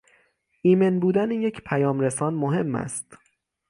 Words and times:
ایمن 0.61 0.99
بودن 0.99 1.31
یک 1.31 1.61
پیامرسان 1.63 2.33
مهم 2.33 2.75
است 2.75 3.17